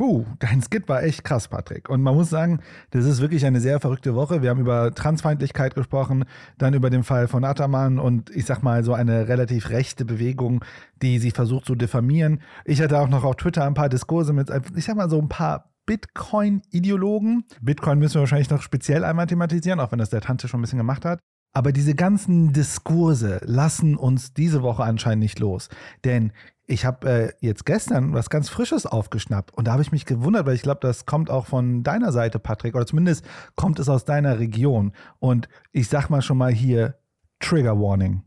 [0.00, 1.90] Puh, dein Skit war echt krass, Patrick.
[1.90, 2.60] Und man muss sagen,
[2.90, 4.40] das ist wirklich eine sehr verrückte Woche.
[4.40, 6.24] Wir haben über Transfeindlichkeit gesprochen,
[6.56, 10.64] dann über den Fall von Ataman und ich sag mal so eine relativ rechte Bewegung,
[11.02, 12.40] die sie versucht zu diffamieren.
[12.64, 15.28] Ich hatte auch noch auf Twitter ein paar Diskurse mit, ich sag mal so ein
[15.28, 17.44] paar Bitcoin-Ideologen.
[17.60, 20.62] Bitcoin müssen wir wahrscheinlich noch speziell einmal thematisieren, auch wenn das der Tante schon ein
[20.62, 21.20] bisschen gemacht hat.
[21.52, 25.68] Aber diese ganzen Diskurse lassen uns diese Woche anscheinend nicht los.
[26.04, 26.32] Denn
[26.70, 30.46] ich habe äh, jetzt gestern was ganz Frisches aufgeschnappt und da habe ich mich gewundert,
[30.46, 33.24] weil ich glaube, das kommt auch von deiner Seite, Patrick, oder zumindest
[33.56, 34.92] kommt es aus deiner Region.
[35.18, 36.94] Und ich sag mal schon mal hier
[37.40, 38.22] Trigger Warning.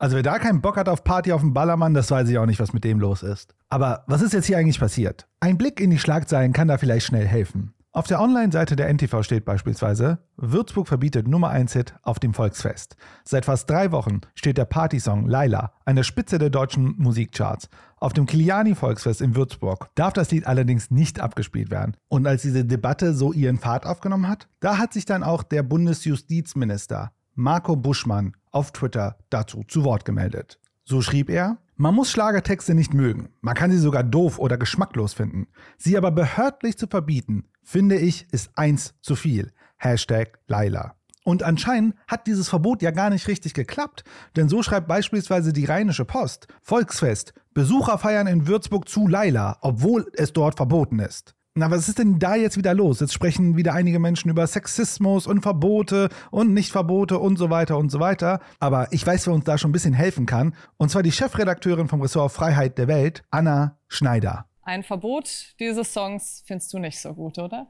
[0.00, 2.46] Also wer da keinen Bock hat auf Party auf dem Ballermann, das weiß ich auch
[2.46, 3.54] nicht, was mit dem los ist.
[3.68, 5.28] Aber was ist jetzt hier eigentlich passiert?
[5.40, 7.74] Ein Blick in die Schlagzeilen kann da vielleicht schnell helfen.
[7.92, 12.96] Auf der Online-Seite der NTV steht beispielsweise, Würzburg verbietet Nummer 1 Hit auf dem Volksfest.
[13.24, 17.68] Seit fast drei Wochen steht der Partysong Laila an der Spitze der deutschen Musikcharts.
[17.98, 21.94] Auf dem Kiliani-Volksfest in Würzburg darf das Lied allerdings nicht abgespielt werden.
[22.08, 25.62] Und als diese Debatte so ihren Pfad aufgenommen hat, da hat sich dann auch der
[25.62, 30.58] Bundesjustizminister Marco Buschmann auf Twitter dazu zu Wort gemeldet.
[30.84, 35.14] So schrieb er, man muss Schlagertexte nicht mögen, man kann sie sogar doof oder geschmacklos
[35.14, 35.46] finden.
[35.78, 39.52] Sie aber behördlich zu verbieten, finde ich, ist eins zu viel.
[39.78, 40.96] Hashtag Laila.
[41.24, 44.04] Und anscheinend hat dieses Verbot ja gar nicht richtig geklappt,
[44.36, 50.10] denn so schreibt beispielsweise die Rheinische Post, Volksfest, Besucher feiern in Würzburg zu Laila, obwohl
[50.14, 51.34] es dort verboten ist.
[51.54, 53.00] Na, was ist denn da jetzt wieder los?
[53.00, 57.90] Jetzt sprechen wieder einige Menschen über Sexismus und Verbote und Nichtverbote und so weiter und
[57.90, 58.38] so weiter.
[58.60, 60.54] Aber ich weiß, wer uns da schon ein bisschen helfen kann.
[60.76, 64.46] Und zwar die Chefredakteurin vom Ressort Freiheit der Welt, Anna Schneider.
[64.62, 67.66] Ein Verbot dieses Songs findest du nicht so gut, oder?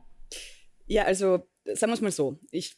[0.87, 1.39] Ja, also
[1.75, 2.77] sagen wir es mal so, ich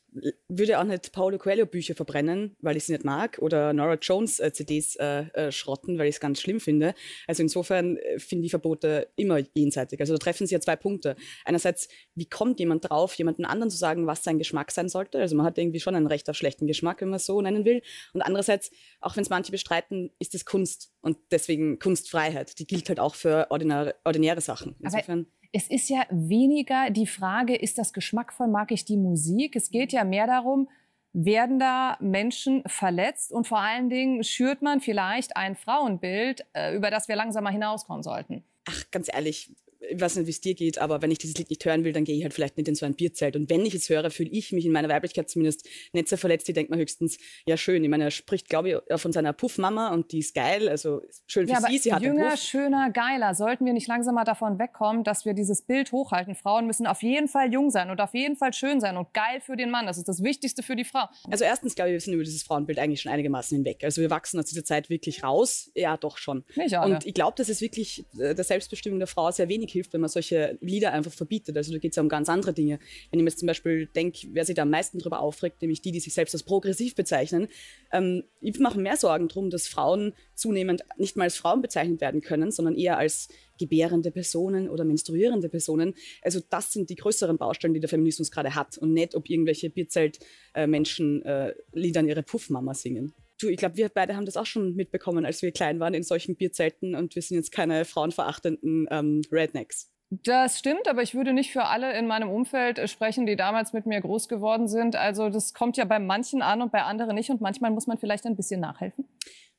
[0.48, 4.40] würde auch nicht Paulo Coelho Bücher verbrennen, weil ich sie nicht mag, oder Nora Jones
[4.40, 6.94] äh, CDs äh, äh, schrotten, weil ich es ganz schlimm finde.
[7.26, 10.00] Also insofern äh, finde ich Verbote immer jenseitig.
[10.00, 11.16] Also da treffen sie ja zwei Punkte.
[11.44, 15.18] Einerseits, wie kommt jemand drauf, jemanden anderen zu sagen, was sein Geschmack sein sollte?
[15.18, 17.64] Also man hat irgendwie schon ein Recht auf schlechten Geschmack, wenn man es so nennen
[17.64, 17.82] will.
[18.12, 18.70] Und andererseits,
[19.00, 22.58] auch wenn es manche bestreiten, ist es Kunst und deswegen Kunstfreiheit.
[22.58, 24.76] Die gilt halt auch für ordinäre, ordinäre Sachen.
[24.80, 25.20] Insofern.
[25.20, 29.54] Aber es ist ja weniger die Frage, ist das geschmackvoll, mag ich die Musik?
[29.54, 30.68] Es geht ja mehr darum,
[31.12, 36.90] werden da Menschen verletzt und vor allen Dingen schürt man vielleicht ein Frauenbild, äh, über
[36.90, 38.42] das wir langsam mal hinauskommen sollten.
[38.64, 39.54] Ach, ganz ehrlich,
[39.92, 41.92] ich weiß nicht, wie es dir geht, aber wenn ich dieses Lied nicht hören will,
[41.92, 43.36] dann gehe ich halt vielleicht nicht in so ein Bierzelt.
[43.36, 46.48] Und wenn ich es höre, fühle ich mich in meiner Weiblichkeit zumindest nicht so verletzt.
[46.48, 47.82] Die denkt man höchstens, ja schön.
[47.84, 50.68] Ich meine, er spricht, glaube ich, von seiner Puffmama und die ist geil.
[50.68, 52.40] Also schön für ja, sie, sie hat Jünger, Puff.
[52.40, 53.34] schöner, geiler.
[53.34, 56.34] Sollten wir nicht langsam mal davon wegkommen, dass wir dieses Bild hochhalten?
[56.34, 59.40] Frauen müssen auf jeden Fall jung sein und auf jeden Fall schön sein und geil
[59.40, 59.86] für den Mann.
[59.86, 61.06] Das ist das Wichtigste für die Frau.
[61.30, 63.84] Also erstens, glaube ich, wir sind über dieses Frauenbild eigentlich schon einigermaßen hinweg.
[63.84, 65.70] Also wir wachsen aus dieser Zeit wirklich raus.
[65.74, 66.44] Ja, doch schon.
[66.56, 66.94] Nicht alle.
[66.94, 70.00] Und ich glaube, dass es wirklich äh, der Selbstbestimmung der Frau sehr wenig hilft, wenn
[70.00, 71.56] man solche Lieder einfach verbietet.
[71.56, 72.78] Also da geht es ja um ganz andere Dinge.
[73.10, 75.82] Wenn ich mir jetzt zum Beispiel denke, wer sich da am meisten darüber aufregt, nämlich
[75.82, 77.48] die, die sich selbst als progressiv bezeichnen,
[77.92, 82.20] ähm, ich mache mehr Sorgen darum, dass Frauen zunehmend nicht mal als Frauen bezeichnet werden
[82.20, 83.28] können, sondern eher als
[83.58, 85.94] gebärende Personen oder menstruierende Personen.
[86.22, 89.70] Also das sind die größeren Baustellen, die der Feminismus gerade hat und nicht, ob irgendwelche
[89.70, 93.14] Bierzelt-Menschen äh, äh, Lieder an ihre Puffmama singen.
[93.42, 96.04] Du, ich glaube, wir beide haben das auch schon mitbekommen, als wir klein waren in
[96.04, 99.90] solchen Bierzelten und wir sind jetzt keine frauenverachtenden ähm, Rednecks.
[100.10, 103.72] Das stimmt, aber ich würde nicht für alle in meinem Umfeld äh, sprechen, die damals
[103.72, 104.94] mit mir groß geworden sind.
[104.94, 107.98] Also das kommt ja bei manchen an und bei anderen nicht und manchmal muss man
[107.98, 109.08] vielleicht ein bisschen nachhelfen.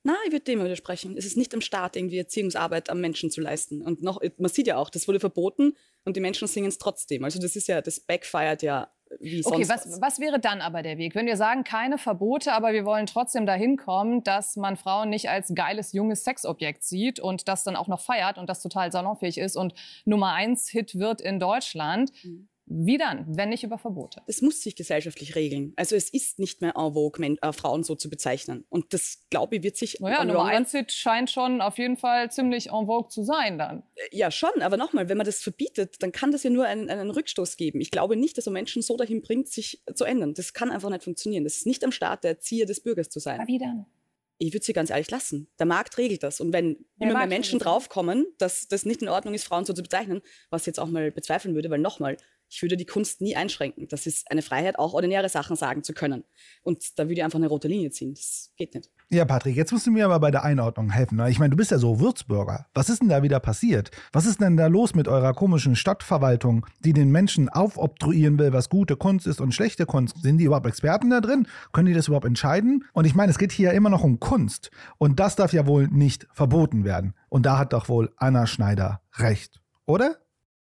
[0.04, 1.18] Na, ich würde dem widersprechen.
[1.18, 3.82] Es ist nicht am Staat, irgendwie Erziehungsarbeit am Menschen zu leisten.
[3.82, 7.24] Und noch, man sieht ja auch, das wurde verboten und die Menschen singen es trotzdem.
[7.24, 9.56] Also das ist ja, das backfired ja wie sonst.
[9.56, 11.16] Okay, was, was wäre dann aber der Weg?
[11.16, 15.30] Wenn wir sagen, keine Verbote, aber wir wollen trotzdem dahin kommen, dass man Frauen nicht
[15.30, 19.38] als geiles, junges Sexobjekt sieht und das dann auch noch feiert und das total salonfähig
[19.38, 19.74] ist und
[20.06, 22.12] Nummer eins Hit wird in Deutschland.
[22.24, 22.48] Mhm.
[22.76, 24.22] Wie dann, wenn nicht über Verbote?
[24.26, 25.74] Das muss sich gesellschaftlich regeln.
[25.76, 28.66] Also es ist nicht mehr en vogue, äh, Frauen so zu bezeichnen.
[28.70, 30.00] Und das, glaube ich, wird sich...
[30.00, 33.84] Naja, Nummer eins Hit scheint schon auf jeden Fall ziemlich en vogue zu sein dann.
[33.96, 34.62] Äh, ja, schon.
[34.62, 37.80] Aber nochmal, wenn man das verbietet, dann kann das ja nur einen, einen Rückstoß geben.
[37.80, 40.34] Ich glaube nicht, dass man Menschen so dahin bringt, sich zu ändern.
[40.34, 41.44] Das kann einfach nicht funktionieren.
[41.44, 43.40] Das ist nicht am Staat der Erzieher des Bürgers zu sein.
[43.40, 43.86] Aber wie dann?
[44.38, 45.48] ich würde sie ganz ehrlich lassen.
[45.60, 46.42] Der Markt regelt das.
[46.42, 49.74] Und wenn Der immer mehr Menschen draufkommen, dass das nicht in Ordnung ist, Frauen so
[49.74, 52.18] zu bezeichnen, was ich jetzt auch mal bezweifeln würde, weil nochmal,
[52.54, 53.88] ich würde die Kunst nie einschränken.
[53.88, 56.24] Das ist eine Freiheit, auch ordinäre Sachen sagen zu können.
[56.62, 58.14] Und da würde ich einfach eine rote Linie ziehen.
[58.14, 58.92] Das geht nicht.
[59.10, 61.18] Ja, Patrick, jetzt musst du mir aber bei der Einordnung helfen.
[61.18, 61.32] ne?
[61.32, 62.68] Ich meine, du bist ja so Würzburger.
[62.76, 63.90] Was ist denn da wieder passiert?
[64.12, 68.70] Was ist denn da los mit eurer komischen Stadtverwaltung, die den Menschen aufobtruieren will, was
[68.70, 70.22] gute Kunst ist und schlechte Kunst?
[70.22, 71.48] Sind die überhaupt Experten da drin?
[71.72, 72.86] Können die das überhaupt entscheiden?
[72.94, 74.70] Und ich meine, es geht hier ja immer noch um Kunst.
[75.00, 77.16] Und das darf ja wohl nicht verboten werden.
[77.30, 80.23] Und da hat doch wohl Anna Schneider recht, oder?